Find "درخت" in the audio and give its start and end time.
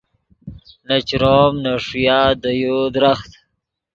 2.95-3.31